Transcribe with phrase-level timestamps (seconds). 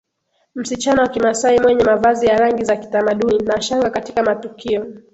[0.55, 4.87] Msichana wa Kimasai mwenye mavazi ya rangi za kitamaduni na shanga katika matukio